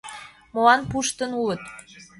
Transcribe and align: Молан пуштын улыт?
Молан 0.53 0.81
пуштын 0.91 1.31
улыт? 1.41 1.61